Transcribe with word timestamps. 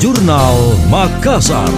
Jurnal 0.00 0.80
Makassar. 0.88 1.68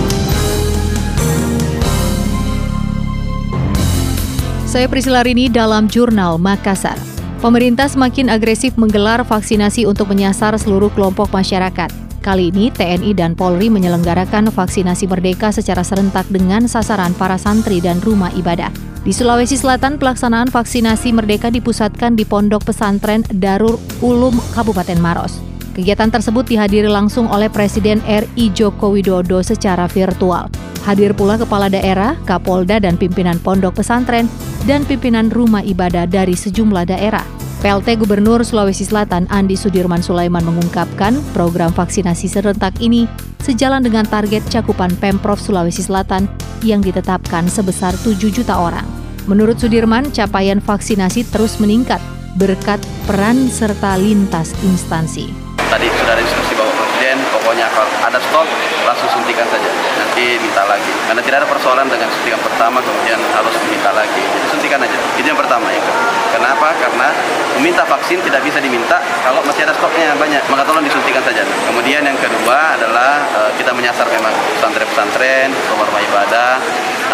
Saya 4.63 4.87
Priscila 4.87 5.27
Rini 5.27 5.51
dalam 5.51 5.91
Jurnal 5.91 6.39
Makassar. 6.39 6.95
Pemerintah 7.43 7.91
semakin 7.91 8.31
agresif 8.31 8.79
menggelar 8.79 9.27
vaksinasi 9.27 9.91
untuk 9.91 10.15
menyasar 10.15 10.55
seluruh 10.55 10.95
kelompok 10.95 11.35
masyarakat. 11.35 11.91
Kali 12.23 12.55
ini 12.55 12.71
TNI 12.71 13.11
dan 13.11 13.35
Polri 13.35 13.67
menyelenggarakan 13.67 14.55
vaksinasi 14.55 15.11
merdeka 15.11 15.51
secara 15.51 15.83
serentak 15.83 16.31
dengan 16.31 16.71
sasaran 16.71 17.19
para 17.19 17.35
santri 17.35 17.83
dan 17.83 17.99
rumah 18.07 18.31
ibadah. 18.39 18.71
Di 19.03 19.11
Sulawesi 19.11 19.59
Selatan, 19.59 19.99
pelaksanaan 19.99 20.47
vaksinasi 20.47 21.11
merdeka 21.11 21.51
dipusatkan 21.51 22.15
di 22.15 22.23
Pondok 22.23 22.71
Pesantren 22.71 23.27
Darul 23.35 23.83
Ulum 23.99 24.39
Kabupaten 24.55 25.03
Maros. 25.03 25.52
Kegiatan 25.73 26.13
tersebut 26.13 26.45
dihadiri 26.45 26.85
langsung 26.85 27.33
oleh 27.33 27.49
Presiden 27.49 28.05
RI 28.05 28.53
Joko 28.53 28.93
Widodo 28.93 29.41
secara 29.41 29.89
virtual. 29.89 30.53
Hadir 30.85 31.17
pula 31.17 31.41
kepala 31.41 31.73
daerah, 31.73 32.13
Kapolda 32.29 32.77
dan 32.77 33.01
pimpinan 33.01 33.41
pondok 33.41 33.81
pesantren 33.81 34.29
dan 34.69 34.85
pimpinan 34.85 35.33
rumah 35.33 35.65
ibadah 35.65 36.05
dari 36.05 36.37
sejumlah 36.37 36.93
daerah. 36.93 37.25
PLT 37.65 38.05
Gubernur 38.05 38.43
Sulawesi 38.43 38.85
Selatan 38.85 39.25
Andi 39.31 39.55
Sudirman 39.55 40.03
Sulaiman 40.03 40.43
mengungkapkan 40.43 41.17
program 41.33 41.71
vaksinasi 41.71 42.27
serentak 42.27 42.75
ini 42.83 43.07
sejalan 43.41 43.81
dengan 43.81 44.05
target 44.05 44.43
cakupan 44.51 44.93
Pemprov 44.99 45.39
Sulawesi 45.39 45.87
Selatan 45.87 46.29
yang 46.61 46.83
ditetapkan 46.85 47.49
sebesar 47.49 47.95
7 47.97 48.19
juta 48.29 48.59
orang. 48.61 48.85
Menurut 49.31 49.57
Sudirman, 49.57 50.11
capaian 50.11 50.59
vaksinasi 50.59 51.31
terus 51.31 51.63
meningkat 51.63 52.03
berkat 52.37 52.83
peran 53.07 53.47
serta 53.49 53.97
lintas 53.97 54.53
instansi. 54.67 55.42
Tadi 55.73 55.89
sudah 55.89 56.13
ada 56.13 56.21
diskusi 56.21 56.53
Bapak 56.53 56.69
Presiden, 56.77 57.17
pokoknya 57.33 57.65
kalau 57.73 57.89
ada 58.05 58.21
stok 58.21 58.45
langsung 58.85 59.09
suntikan 59.09 59.49
saja, 59.49 59.73
nanti 59.73 60.37
minta 60.37 60.69
lagi. 60.69 60.93
Karena 61.09 61.25
tidak 61.25 61.39
ada 61.41 61.49
persoalan 61.49 61.89
dengan 61.89 62.13
suntikan 62.13 62.37
pertama 62.45 62.85
kemudian 62.85 63.17
harus 63.33 63.57
minta 63.73 63.89
lagi, 63.97 64.21
jadi 64.21 64.47
suntikan 64.53 64.85
aja. 64.85 64.93
Itu 65.17 65.33
yang 65.33 65.41
pertama 65.41 65.73
ya. 65.73 65.81
Kenapa? 66.29 66.77
Karena 66.77 67.09
meminta 67.57 67.89
vaksin 67.89 68.21
tidak 68.21 68.45
bisa 68.45 68.61
diminta 68.61 69.01
kalau 69.25 69.41
masih 69.49 69.65
ada 69.65 69.73
stoknya 69.73 70.13
banyak, 70.21 70.45
maka 70.53 70.61
tolong 70.69 70.85
disuntikan 70.85 71.25
saja. 71.25 71.41
Kemudian 71.41 72.05
yang 72.05 72.21
kedua 72.21 72.77
adalah 72.77 73.25
eh, 73.33 73.51
kita 73.57 73.73
menyasar 73.73 74.05
memang 74.13 74.37
pesantren-pesantren, 74.61 75.57
rumah-rumah 75.73 76.05
ibadah, 76.05 76.61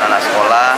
anak-anak 0.02 0.22
sekolah, 0.26 0.70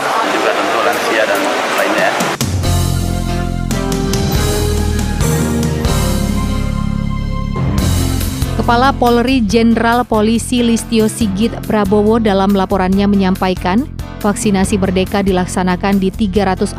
Kepala 8.61 8.93
Polri 8.93 9.41
Jenderal 9.41 10.05
Polisi 10.05 10.61
Listio 10.61 11.09
Sigit 11.09 11.49
Prabowo 11.65 12.21
dalam 12.21 12.53
laporannya 12.53 13.09
menyampaikan, 13.09 13.89
vaksinasi 14.21 14.77
merdeka 14.77 15.25
dilaksanakan 15.25 15.97
di 15.97 16.13
341 16.13 16.77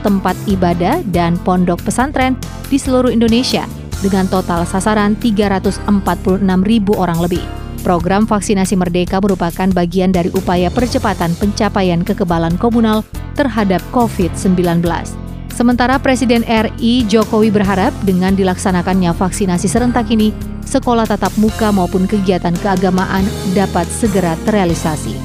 tempat 0.00 0.32
ibadah 0.48 1.04
dan 1.12 1.36
pondok 1.44 1.84
pesantren 1.84 2.40
di 2.72 2.80
seluruh 2.80 3.12
Indonesia 3.12 3.68
dengan 4.00 4.24
total 4.32 4.64
sasaran 4.64 5.12
346 5.20 5.84
ribu 6.64 6.96
orang 6.96 7.20
lebih. 7.20 7.44
Program 7.84 8.24
vaksinasi 8.24 8.72
merdeka 8.72 9.20
merupakan 9.20 9.68
bagian 9.76 10.08
dari 10.08 10.32
upaya 10.32 10.72
percepatan 10.72 11.36
pencapaian 11.36 12.00
kekebalan 12.00 12.56
komunal 12.56 13.04
terhadap 13.36 13.84
COVID-19. 13.92 14.80
Sementara 15.52 16.00
Presiden 16.00 16.48
RI 16.48 17.04
Jokowi 17.06 17.52
berharap 17.52 17.92
dengan 18.08 18.32
dilaksanakannya 18.32 19.12
vaksinasi 19.14 19.68
serentak 19.68 20.08
ini, 20.10 20.53
sekolah 20.66 21.06
tatap 21.06 21.32
muka 21.40 21.70
maupun 21.70 22.04
kegiatan 22.04 22.54
keagamaan 22.58 23.24
dapat 23.52 23.86
segera 23.88 24.34
terrealisasi. 24.44 25.16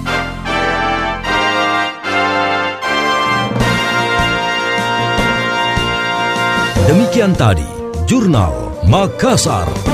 Demikian 6.90 7.38
tadi, 7.38 7.70
Jurnal 8.10 8.82
Makassar. 8.90 9.89